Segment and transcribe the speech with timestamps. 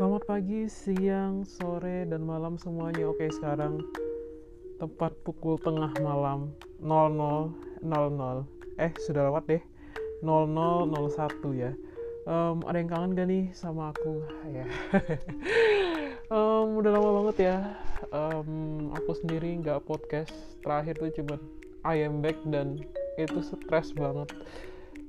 [0.00, 3.04] Selamat pagi, siang, sore, dan malam semuanya.
[3.04, 3.84] Oke, sekarang
[4.80, 7.84] tepat pukul tengah malam 00.00.
[8.80, 9.60] Eh, sudah lewat deh.
[10.24, 11.76] 00.01 ya.
[12.24, 14.24] Um, ada yang kangen gak nih sama aku?
[14.48, 14.64] Ya.
[16.32, 17.56] um, udah lama banget ya.
[18.08, 20.32] Um, aku sendiri nggak podcast.
[20.64, 21.36] Terakhir tuh cuma
[21.84, 22.80] I am back dan
[23.20, 24.32] itu stres banget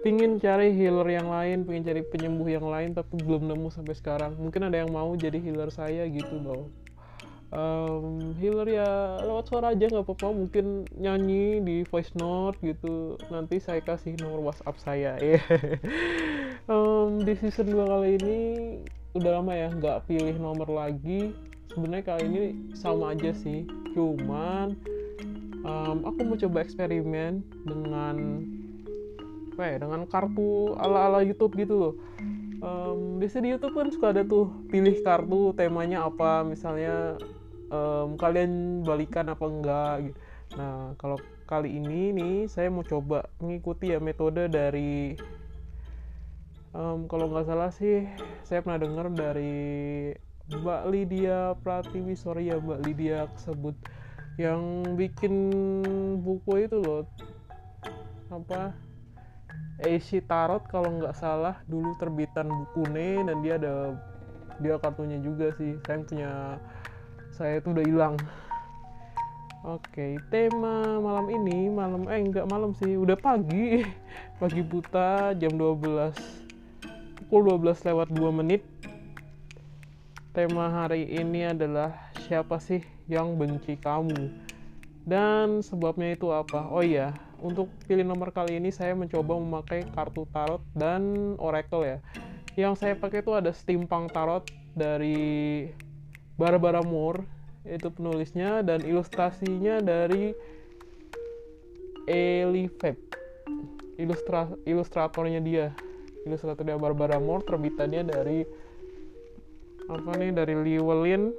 [0.02, 4.34] pingin cari healer yang lain, pingin cari penyembuh yang lain, tapi belum nemu sampai sekarang.
[4.38, 6.74] Mungkin ada yang mau jadi healer saya gitu loh.
[7.52, 13.20] Um, healer ya lewat suara aja nggak apa-apa, mungkin nyanyi di voice note gitu.
[13.30, 15.12] Nanti saya kasih nomor WhatsApp saya.
[15.22, 15.42] ya.
[16.66, 18.40] um, di season 2 kali ini
[19.14, 21.36] udah lama ya nggak pilih nomor lagi.
[21.72, 22.44] Sebenarnya kali ini
[22.76, 23.64] sama aja sih,
[23.96, 24.76] cuman
[25.64, 28.16] um, aku mau coba eksperimen dengan
[29.68, 31.94] ya dengan kartu ala ala YouTube gitu loh.
[32.62, 37.18] Um, biasanya di YouTube kan suka ada tuh pilih kartu temanya apa misalnya
[37.74, 40.18] um, kalian balikan apa enggak gitu.
[40.52, 41.18] nah kalau
[41.50, 45.16] kali ini nih saya mau coba mengikuti ya metode dari
[46.76, 48.06] um, kalau nggak salah sih
[48.46, 50.14] saya pernah dengar dari
[50.52, 53.74] Mbak Lydia Pratiwi sorry ya Mbak Lydia tersebut
[54.40, 55.34] yang bikin
[56.24, 57.04] buku itu loh.
[58.32, 58.76] Apa
[59.82, 63.98] AC Tarot kalau nggak salah dulu terbitan buku dan dia ada
[64.62, 66.32] dia kartunya juga sih saya punya
[67.34, 68.16] saya itu udah hilang
[69.62, 73.86] Oke, tema malam ini malam eh enggak malam sih, udah pagi.
[74.42, 76.18] Pagi buta jam 12.
[77.30, 78.66] Pukul 12 lewat 2 menit.
[80.34, 81.94] Tema hari ini adalah
[82.26, 84.34] siapa sih yang benci kamu?
[85.06, 86.66] Dan sebabnya itu apa?
[86.74, 91.98] Oh iya, untuk pilih nomor kali ini saya mencoba memakai kartu tarot dan oracle ya.
[92.54, 94.46] Yang saya pakai itu ada steampunk tarot
[94.78, 95.68] dari
[96.38, 97.26] Barbara Moore.
[97.66, 100.34] Itu penulisnya dan ilustrasinya dari
[102.06, 102.98] Eli Feb.
[103.98, 105.74] Ilustra ilustratornya dia.
[106.26, 108.46] Ilustratornya Barbara Moore terbitannya dari
[109.90, 110.30] apa nih?
[110.34, 111.34] Dari Llewellyn.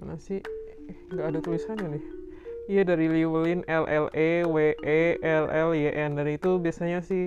[0.00, 0.40] Mana sih?
[1.12, 2.21] Nggak ada tulisannya nih
[2.70, 7.02] Iya dari Llewellyn L L E W E L L Y N dan itu biasanya
[7.02, 7.26] sih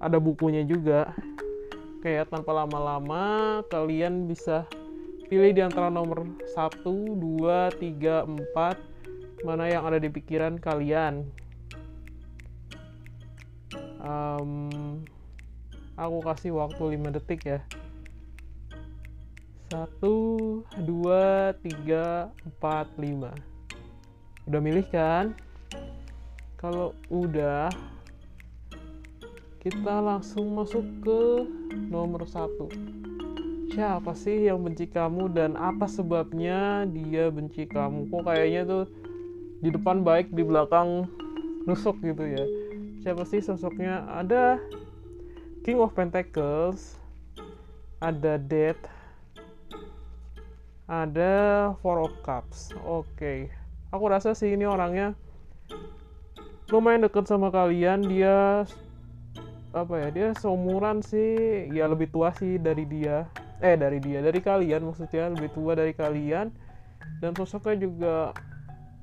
[0.00, 1.12] ada bukunya juga.
[2.00, 4.64] Kayak tanpa lama-lama kalian bisa
[5.28, 6.24] pilih di antara nomor
[6.56, 11.28] 1, 2, 3, 4 mana yang ada di pikiran kalian.
[14.00, 15.04] Um,
[16.00, 17.60] aku kasih waktu 5 detik ya.
[19.68, 23.55] 1, 2, 3, 4, 5
[24.46, 25.34] udah milih kan?
[26.54, 27.66] Kalau udah
[29.58, 31.22] kita langsung masuk ke
[31.90, 32.70] nomor satu.
[33.74, 38.06] Siapa sih yang benci kamu dan apa sebabnya dia benci kamu?
[38.08, 38.84] Kok kayaknya tuh
[39.58, 41.10] di depan baik di belakang
[41.66, 42.46] nusuk gitu ya?
[43.02, 44.06] Siapa sih sosoknya?
[44.14, 44.62] Ada
[45.66, 47.02] King of Pentacles
[47.98, 48.86] ada Death
[50.86, 51.34] ada
[51.82, 52.70] Four of Cups.
[52.86, 53.10] Oke.
[53.50, 55.14] okay aku rasa sih ini orangnya
[56.70, 58.02] lumayan deket sama kalian.
[58.06, 58.66] Dia
[59.76, 61.68] apa ya dia seumuran sih.
[61.70, 63.26] Ya lebih tua sih dari dia.
[63.62, 65.30] Eh dari dia dari kalian maksudnya.
[65.30, 66.50] Lebih tua dari kalian.
[67.22, 68.14] Dan sosoknya juga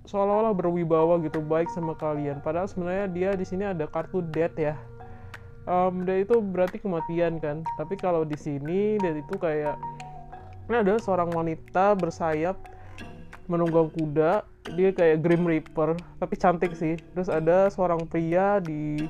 [0.04, 2.44] seolah-olah berwibawa gitu baik sama kalian.
[2.44, 4.76] Padahal sebenarnya dia di sini ada kartu death ya.
[5.64, 7.64] Um, itu berarti kematian kan.
[7.80, 9.80] Tapi kalau di sini dan itu kayak
[10.68, 12.60] ini ada seorang wanita bersayap
[13.54, 14.42] menunggang kuda
[14.74, 16.98] dia kayak Grim Reaper tapi cantik sih.
[17.14, 19.06] Terus ada seorang pria di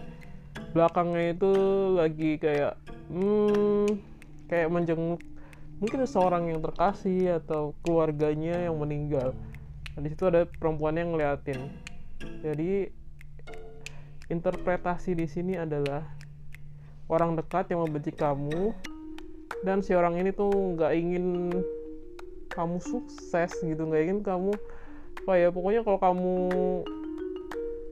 [0.75, 1.51] belakangnya itu
[1.95, 2.75] lagi kayak
[3.07, 3.87] hmm
[4.51, 5.21] kayak menjenguk.
[5.79, 9.35] Mungkin seorang yang terkasih atau keluarganya yang meninggal.
[9.93, 11.69] Nah, di situ ada perempuan yang ngeliatin.
[12.39, 12.87] Jadi
[14.31, 16.07] interpretasi di sini adalah
[17.11, 18.71] orang dekat yang membenci kamu
[19.67, 21.51] dan si orang ini tuh nggak ingin
[22.53, 24.53] kamu sukses gitu nggak ingin kamu
[25.23, 26.35] apa ya pokoknya kalau kamu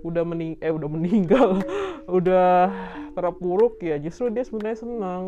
[0.02, 1.62] udah mening eh udah meninggal
[2.18, 2.70] udah
[3.14, 5.24] terpuruk ya justru dia sebenarnya senang.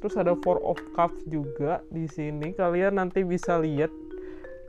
[0.00, 2.52] Terus ada four of cups juga di sini.
[2.52, 3.88] Kalian nanti bisa lihat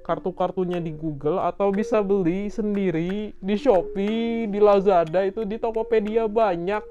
[0.07, 6.83] kartu-kartunya di Google atau bisa beli sendiri di Shopee, di Lazada itu di Tokopedia banyak.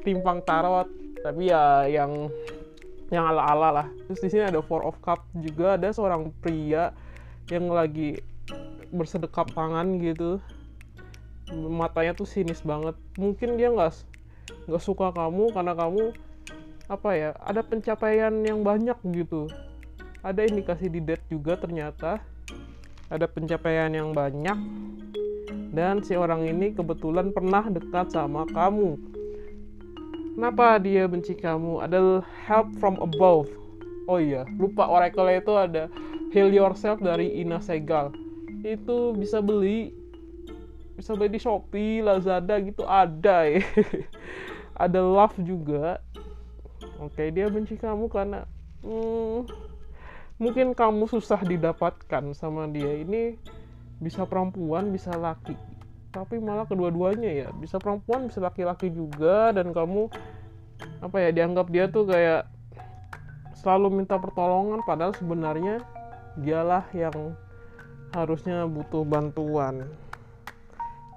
[0.00, 0.88] Timpang tarot.
[1.20, 2.32] Tapi ya yang
[3.10, 3.86] yang ala-ala lah.
[4.10, 6.90] Terus di sini ada Four of Cups juga ada seorang pria
[7.46, 8.18] yang lagi
[8.90, 10.42] bersedekap tangan gitu.
[11.54, 12.98] Matanya tuh sinis banget.
[13.14, 13.94] Mungkin dia nggak
[14.66, 16.14] nggak suka kamu karena kamu
[16.86, 19.46] apa ya ada pencapaian yang banyak gitu.
[20.26, 22.18] Ada indikasi di date juga ternyata.
[23.06, 24.58] Ada pencapaian yang banyak.
[25.70, 29.15] Dan si orang ini kebetulan pernah dekat sama kamu
[30.36, 33.48] kenapa dia benci kamu ada help from above
[34.06, 35.88] oh iya lupa oracle itu ada
[36.30, 38.12] heal yourself dari Ina Segal
[38.62, 39.96] itu bisa beli
[40.96, 43.60] bisa beli di Shopee, Lazada gitu ada ya.
[44.84, 46.00] ada love juga.
[46.96, 48.48] Oke, dia benci kamu karena
[48.80, 49.44] hmm,
[50.40, 52.96] mungkin kamu susah didapatkan sama dia.
[52.96, 53.36] Ini
[54.00, 55.52] bisa perempuan, bisa laki.
[56.16, 59.52] Tapi malah kedua-duanya ya, bisa perempuan, bisa laki-laki juga.
[59.52, 60.08] Dan kamu
[61.04, 62.48] apa ya dianggap dia tuh kayak
[63.60, 64.80] selalu minta pertolongan.
[64.88, 65.84] Padahal sebenarnya
[66.40, 67.36] dialah yang
[68.16, 69.84] harusnya butuh bantuan.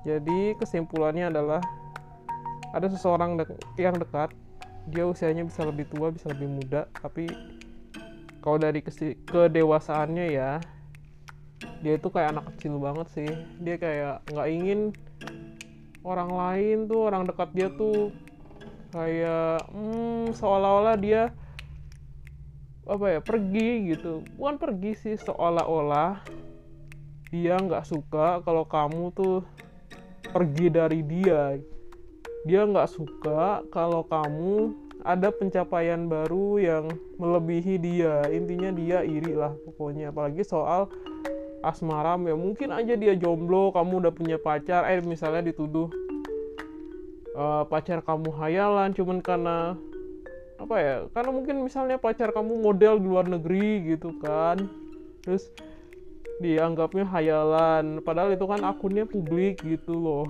[0.03, 1.63] Jadi kesimpulannya adalah
[2.75, 3.45] ada seseorang de
[3.79, 4.31] yang dekat,
[4.87, 7.27] dia usianya bisa lebih tua, bisa lebih muda, tapi
[8.39, 8.79] kalau dari
[9.27, 10.63] kedewasaannya ya,
[11.79, 13.31] dia itu kayak anak kecil banget sih.
[13.63, 14.79] Dia kayak nggak ingin
[16.03, 18.11] orang lain tuh, orang dekat dia tuh
[18.89, 21.31] kayak hmm, seolah-olah dia
[22.89, 24.25] apa ya pergi gitu.
[24.35, 26.25] Bukan pergi sih seolah-olah
[27.29, 29.45] dia nggak suka kalau kamu tuh
[30.33, 31.55] pergi dari dia.
[32.47, 34.73] Dia nggak suka kalau kamu
[35.05, 36.85] ada pencapaian baru yang
[37.21, 38.25] melebihi dia.
[38.27, 40.09] Intinya dia iri lah pokoknya.
[40.09, 40.89] Apalagi soal
[41.61, 45.91] asmaram ya mungkin aja dia jomblo kamu udah punya pacar eh misalnya dituduh
[47.35, 49.75] uh, pacar kamu hayalan cuman karena
[50.59, 54.59] apa ya karena mungkin misalnya pacar kamu model di luar negeri gitu kan
[55.23, 55.51] terus
[56.39, 60.25] dianggapnya hayalan padahal itu kan akunnya publik gitu loh.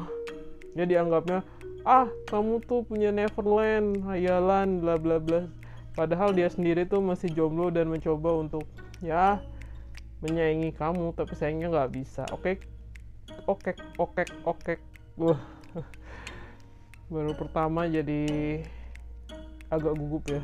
[0.73, 1.45] Ya dianggapnya
[1.85, 5.45] ah kamu tuh punya Neverland hayalan bla bla bla.
[5.93, 8.65] Padahal dia sendiri tuh masih jomblo dan mencoba untuk
[9.05, 9.37] ya
[10.19, 12.23] menyayangi kamu tapi sayangnya nggak bisa.
[12.35, 12.59] Oke
[13.47, 14.73] oke oke oke.
[15.19, 15.39] Wah.
[17.09, 18.61] Baru pertama jadi
[19.73, 20.43] agak gugup ya.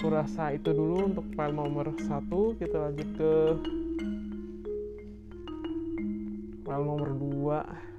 [0.00, 2.56] Aku rasa itu dulu untuk file nomor satu.
[2.56, 3.32] Kita lanjut ke
[6.64, 7.90] file nomor 2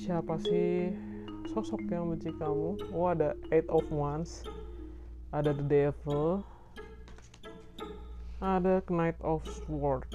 [0.00, 0.90] siapa sih
[1.54, 2.74] sosok yang benci kamu?
[2.90, 4.42] Oh ada eight of wands
[5.30, 6.42] ada the devil.
[8.42, 10.06] Ada knight of sword.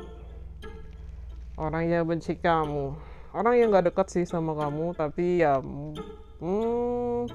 [1.55, 2.91] Orang yang benci kamu.
[3.31, 7.27] Orang yang gak dekat sih sama kamu tapi ya hmm,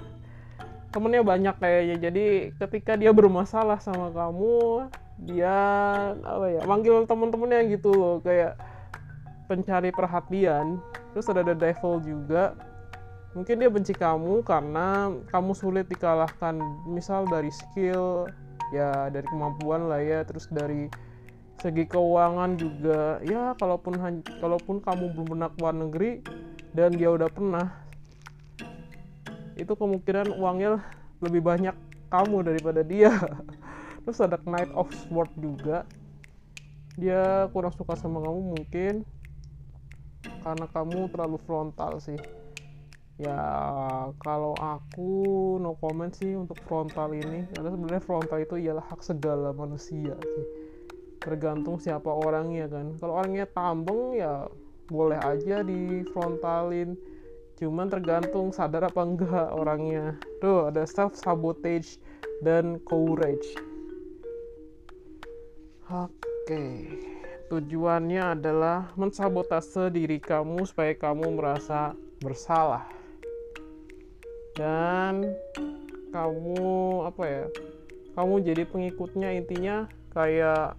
[0.88, 4.88] temennya banyak kayaknya jadi ketika dia bermasalah sama kamu
[5.20, 5.52] dia
[6.16, 8.16] apa ya manggil temen-temennya gitu loh.
[8.20, 8.60] Kayak
[9.48, 10.80] pencari perhatian.
[11.16, 12.56] Terus ada the devil juga
[13.30, 16.58] mungkin dia benci kamu karena kamu sulit dikalahkan
[16.90, 18.26] misal dari skill
[18.74, 20.90] ya dari kemampuan lah ya terus dari
[21.60, 23.20] segi keuangan juga.
[23.22, 24.00] Ya kalaupun
[24.40, 26.12] kalaupun kamu belum pernah ke luar negeri
[26.72, 27.66] dan dia udah pernah
[29.60, 30.80] itu kemungkinan uangnya
[31.20, 31.76] lebih banyak
[32.08, 33.12] kamu daripada dia.
[34.08, 35.84] Terus ada Knight of Sword juga.
[36.96, 38.94] Dia kurang suka sama kamu mungkin
[40.40, 42.16] karena kamu terlalu frontal sih
[43.20, 43.40] ya
[44.24, 45.12] kalau aku
[45.60, 47.44] no comment sih untuk frontal ini.
[47.52, 50.46] Karena sebenarnya frontal itu ialah hak segala manusia sih.
[51.20, 52.96] Tergantung siapa orangnya kan.
[52.96, 54.48] Kalau orangnya tambeng ya
[54.88, 56.96] boleh aja di frontalin
[57.60, 60.16] cuman tergantung sadar apa enggak orangnya.
[60.40, 62.00] Tuh ada self sabotage
[62.40, 63.52] dan courage.
[65.92, 66.64] Oke
[67.50, 72.99] tujuannya adalah mensabotase diri kamu supaya kamu merasa bersalah
[74.60, 75.32] dan
[76.12, 76.68] kamu
[77.08, 77.44] apa ya
[78.12, 80.76] kamu jadi pengikutnya intinya kayak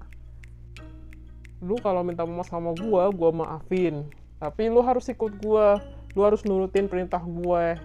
[1.65, 4.05] lu kalau minta maaf sama gua gua maafin.
[4.41, 5.81] Tapi lu harus ikut gua
[6.17, 7.79] lu harus nurutin perintah gue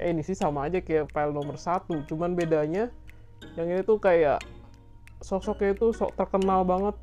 [0.00, 2.88] eh ini sih sama aja kayak file nomor satu cuman bedanya
[3.52, 4.40] yang ini tuh kayak
[5.20, 6.96] sosoknya itu sok terkenal banget.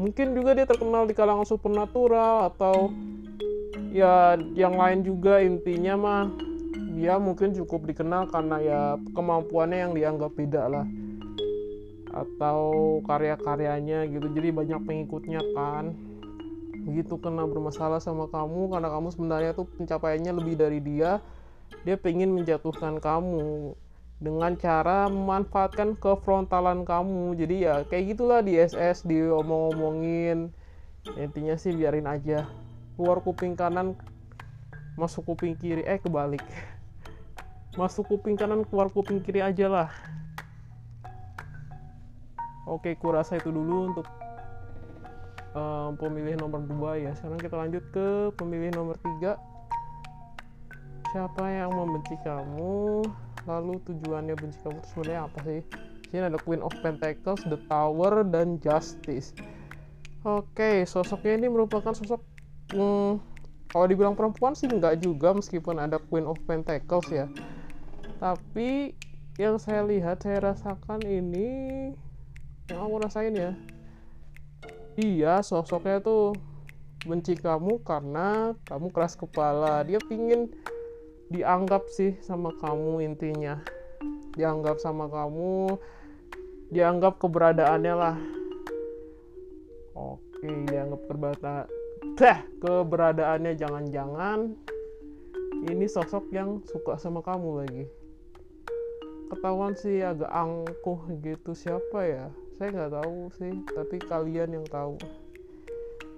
[0.00, 2.88] Mungkin juga dia terkenal di kalangan supernatural atau
[3.92, 6.24] ya yang lain juga intinya mah
[6.98, 8.80] dia mungkin cukup dikenal karena ya
[9.14, 10.86] kemampuannya yang dianggap beda lah.
[12.10, 15.94] Atau karya-karyanya gitu jadi banyak pengikutnya kan.
[16.88, 21.20] Begitu kena bermasalah sama kamu karena kamu sebenarnya tuh pencapaiannya lebih dari dia.
[21.84, 23.76] Dia pengen menjatuhkan kamu
[24.18, 27.38] dengan cara memanfaatkan kefrontalan kamu.
[27.38, 30.50] Jadi ya kayak gitulah di SS diomong-omongin.
[31.14, 32.48] Intinya sih biarin aja.
[32.98, 33.94] Keluar kuping kanan
[34.98, 36.42] masuk kuping kiri eh kebalik.
[37.78, 39.88] Masuk kuping kanan keluar kuping kiri aja lah.
[42.66, 44.06] Oke kurasa itu dulu untuk
[45.54, 47.14] um, pemilih nomor 2 ya.
[47.14, 49.38] Sekarang kita lanjut ke pemilih nomor 3
[51.08, 53.06] siapa yang membenci kamu?
[53.48, 55.60] Lalu tujuannya benci kamu itu sebenarnya apa sih?
[56.08, 59.32] Sini ada Queen of Pentacles, The Tower, dan Justice.
[60.24, 62.20] Oke, sosoknya ini merupakan sosok
[62.76, 63.20] hmm,
[63.68, 67.26] kalau dibilang perempuan sih enggak juga meskipun ada Queen of Pentacles ya.
[68.18, 68.96] Tapi
[69.38, 71.92] yang saya lihat, saya rasakan ini
[72.68, 73.52] yang aku rasain ya.
[74.98, 76.34] Iya, sosoknya tuh
[77.06, 79.86] benci kamu karena kamu keras kepala.
[79.86, 80.50] Dia pingin
[81.30, 83.62] dianggap sih sama kamu intinya.
[84.34, 85.78] Dianggap sama kamu
[86.68, 88.16] dianggap keberadaannya lah
[89.96, 91.54] oke dianggap keberata
[92.18, 94.58] dah keberadaannya jangan-jangan
[95.70, 97.84] ini sosok yang suka sama kamu lagi.
[99.30, 101.54] Ketahuan sih agak angkuh gitu.
[101.54, 102.26] Siapa ya?
[102.58, 104.98] Saya nggak tahu sih tapi kalian yang tahu.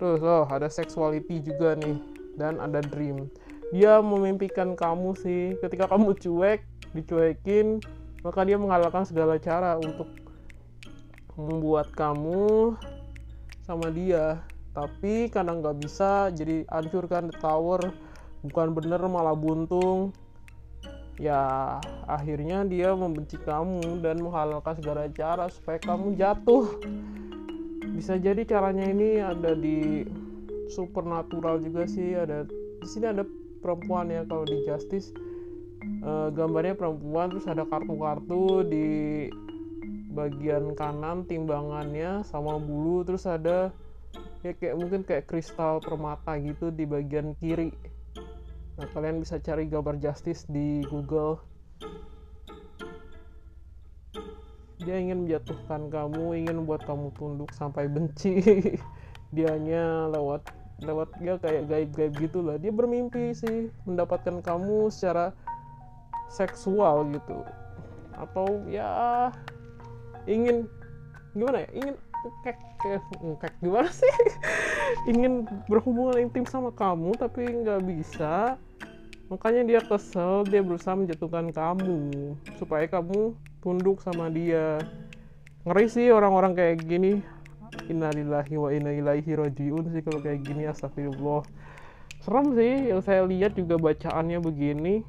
[0.00, 2.00] Terus oh ada sexuality juga nih
[2.40, 3.28] dan ada dream.
[3.68, 5.52] Dia memimpikan kamu sih.
[5.60, 6.64] Ketika kamu cuek
[6.96, 7.84] dicuekin
[8.24, 10.08] maka dia menghalalkan segala cara untuk
[11.36, 12.76] membuat kamu
[13.64, 14.40] sama dia
[14.70, 17.82] tapi karena nggak bisa jadi hancurkan the tower.
[18.46, 20.14] Bukan bener malah buntung.
[21.20, 21.76] Ya
[22.08, 26.80] akhirnya dia membenci kamu dan menghalalkan segala cara supaya kamu jatuh.
[27.92, 30.06] Bisa jadi caranya ini ada di
[30.72, 32.16] supernatural juga sih.
[32.16, 32.46] Ada
[32.80, 33.26] di sini ada
[33.60, 35.12] perempuan ya kalau di justice.
[36.00, 38.88] Uh, gambarnya perempuan terus ada kartu-kartu di
[40.12, 43.72] bagian kanan timbangannya sama bulu terus ada
[44.40, 47.72] ya kayak mungkin kayak kristal permata gitu di bagian kiri.
[48.80, 51.44] Nah kalian bisa cari gambar justice di google.
[54.80, 58.40] Dia ingin menjatuhkan kamu ingin membuat kamu tunduk sampai benci.
[59.36, 60.48] Dianya lewat
[60.80, 65.36] lewat dia kayak gaib-gaib gitu lah dia bermimpi sih mendapatkan kamu secara
[66.32, 67.44] seksual gitu.
[68.16, 69.28] Atau ya
[70.24, 70.64] ingin
[71.36, 71.70] gimana ya?
[71.76, 71.94] Ingin
[72.80, 74.08] kek gimana sih?
[75.10, 78.56] Ingin berhubungan intim sama kamu tapi nggak bisa.
[79.30, 84.80] Makanya dia kesel dia berusaha menjatuhkan kamu supaya kamu tunduk sama dia.
[85.62, 87.22] Ngeri sih orang-orang kayak gini.
[87.86, 91.46] Innalillahi wa inna ilaihi rojiun sih kalau kayak gini astagfirullah.
[92.20, 95.06] Serem sih yang saya lihat juga bacaannya begini.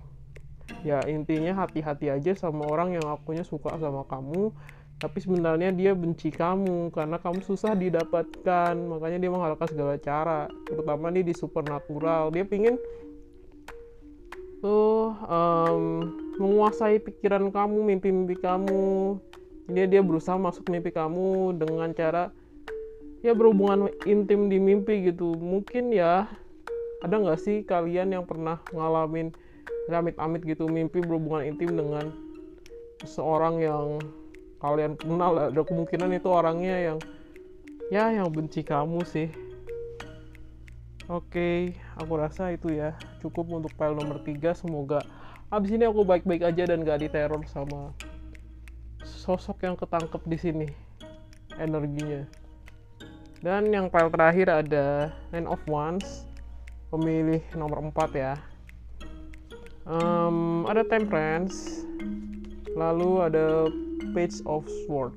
[0.86, 4.54] Ya intinya hati-hati aja sama orang yang akunya suka sama kamu
[5.02, 8.78] tapi sebenarnya dia benci kamu karena kamu susah didapatkan.
[8.78, 10.46] Makanya dia menghalalkan segala cara.
[10.70, 12.30] Terutama nih di supernatural.
[12.30, 12.78] Dia pingin
[14.62, 16.06] tuh um,
[16.38, 19.18] menguasai pikiran kamu mimpi-mimpi kamu.
[19.74, 22.30] Dia dia berusaha masuk mimpi kamu dengan cara
[23.26, 25.34] ya berhubungan intim di mimpi gitu.
[25.34, 26.30] Mungkin ya
[27.02, 29.34] ada nggak sih kalian yang pernah ngalamin
[29.92, 32.16] amit-amit gitu mimpi berhubungan intim dengan
[33.04, 34.00] seorang yang
[34.62, 37.00] kalian kenal ada kemungkinan itu orangnya yang
[37.90, 39.28] ya yang benci kamu sih.
[41.10, 45.04] Oke aku rasa itu ya cukup untuk file nomor 3 semoga
[45.52, 47.92] abis ini aku baik-baik aja dan gak diteror sama
[49.04, 50.68] sosok yang ketangkep di sini
[51.60, 52.24] energinya.
[53.42, 56.30] Dan yang file terakhir ada Nine of Wands
[56.94, 58.34] pemilih nomor 4 ya.
[59.84, 61.84] Um, ada Temperance
[62.78, 63.68] lalu ada
[64.12, 65.16] Page of Sword.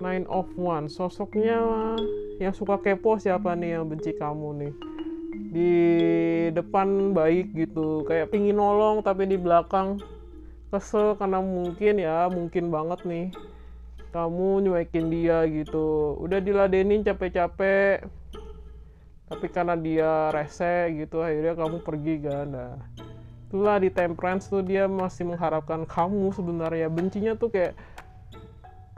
[0.00, 1.60] Nine of One sosoknya
[2.40, 4.72] yang suka kepo siapa nih yang benci kamu nih?
[5.52, 5.72] Di
[6.56, 8.02] depan baik gitu.
[8.08, 10.00] Kayak pingin nolong tapi di belakang
[10.72, 13.26] kesel karena mungkin ya mungkin banget nih.
[14.10, 16.16] Kamu nyuekin dia gitu.
[16.18, 18.08] Udah diladenin capek-capek
[19.24, 22.46] tapi karena dia rese gitu akhirnya kamu pergi kan.
[22.48, 22.76] Nah
[23.54, 26.90] itulah di temperance tuh dia masih mengharapkan kamu sebenarnya.
[26.90, 27.78] Bencinya tuh kayak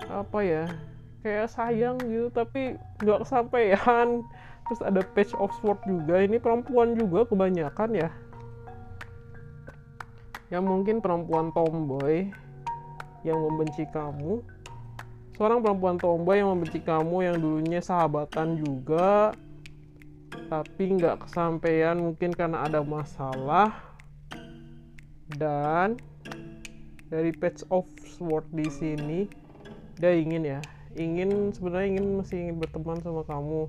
[0.08, 0.64] apa ya
[1.20, 4.24] kayak sayang gitu tapi nggak kesampaian.
[4.64, 6.24] Terus ada page of sword juga.
[6.24, 8.08] Ini perempuan juga kebanyakan ya.
[10.48, 12.32] Yang mungkin perempuan tomboy
[13.28, 14.40] yang membenci kamu.
[15.36, 19.36] Seorang perempuan tomboy yang membenci kamu yang dulunya sahabatan juga
[20.48, 23.95] tapi nggak kesampaian mungkin karena ada masalah
[25.34, 25.98] dan
[27.10, 29.20] dari patch of sword di sini
[29.98, 30.60] dia ingin ya
[30.94, 33.68] ingin sebenarnya ingin masih ingin berteman sama kamu.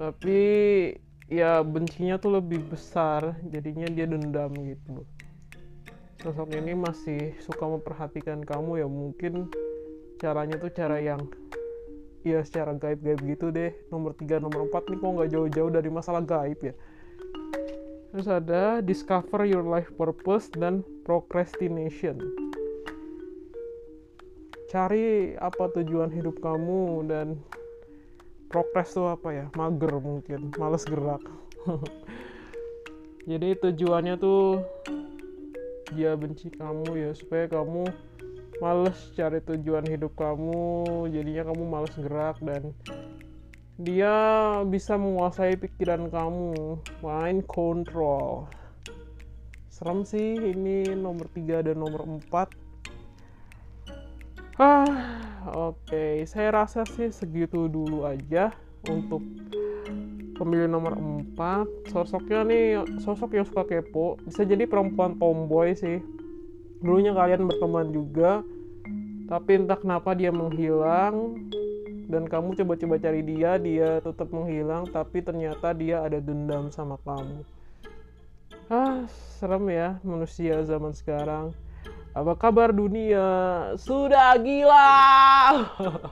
[0.00, 0.40] Tapi
[1.30, 5.06] ya bencinya tuh lebih besar jadinya dia dendam gitu
[6.20, 9.48] sosok ini masih suka memperhatikan kamu ya mungkin
[10.20, 11.24] caranya tuh cara yang
[12.20, 13.72] ya secara gaib-gaib gitu deh.
[13.88, 16.74] Nomor 3 nomor 4 nih kok nggak jauh-jauh dari masalah gaib ya
[18.10, 22.18] terus ada discover your life purpose dan procrastination.
[24.70, 27.38] Cari apa tujuan hidup kamu dan
[28.50, 29.46] progres tuh apa ya?
[29.58, 31.22] Mager mungkin males gerak.
[33.30, 34.62] Jadi tujuannya tuh
[35.94, 37.90] dia benci kamu ya supaya kamu
[38.62, 42.70] males cari tujuan hidup kamu jadinya kamu males gerak dan
[43.80, 44.12] dia
[44.68, 48.44] bisa menguasai pikiran kamu mind control
[49.72, 54.84] serem sih ini nomor 3 dan nomor 4 ah
[55.40, 56.12] Oke, okay.
[56.28, 58.52] saya rasa sih segitu dulu aja
[58.92, 59.24] untuk
[60.36, 61.00] pemilih nomor
[61.32, 61.88] 4.
[61.88, 64.20] Sosoknya nih, sosok yang suka kepo.
[64.20, 66.04] Bisa jadi perempuan tomboy sih.
[66.84, 68.44] Dulunya kalian berteman juga,
[69.32, 71.40] tapi entah kenapa dia menghilang
[72.10, 77.46] dan kamu coba-coba cari dia, dia tetap menghilang, tapi ternyata dia ada dendam sama kamu.
[78.66, 79.06] Ah,
[79.38, 81.54] serem ya manusia zaman sekarang.
[82.10, 83.22] Apa kabar dunia?
[83.78, 84.90] Sudah gila.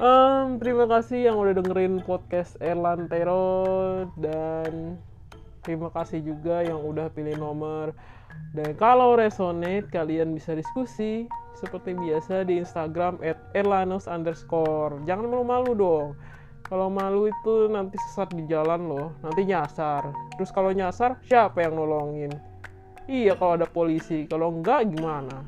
[0.00, 4.96] um, terima kasih yang udah dengerin podcast Erlantero dan
[5.60, 7.92] terima kasih juga yang udah pilih nomor.
[8.54, 11.26] Dan kalau resonate kalian bisa diskusi
[11.58, 15.02] seperti biasa di Instagram at erlanus underscore.
[15.06, 16.08] Jangan malu-malu dong.
[16.64, 20.08] Kalau malu itu nanti sesat di jalan loh, nanti nyasar.
[20.38, 22.32] Terus kalau nyasar, siapa yang nolongin?
[23.04, 25.44] Iya kalau ada polisi, kalau enggak gimana?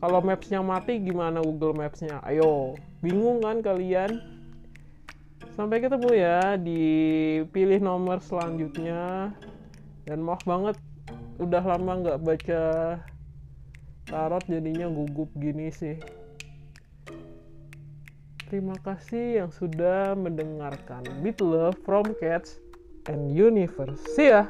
[0.00, 2.20] Kalau mapsnya mati gimana Google Mapsnya?
[2.24, 4.20] Ayo, bingung kan kalian?
[5.56, 6.84] Sampai ketemu ya di
[7.48, 9.32] pilih nomor selanjutnya.
[10.04, 10.76] Dan maaf banget,
[11.36, 12.62] udah lama nggak baca
[14.06, 15.98] tarot jadinya gugup gini sih.
[18.46, 22.62] Terima kasih yang sudah mendengarkan Beat Love from Cats
[23.10, 23.98] and Universe.
[24.14, 24.46] See ya!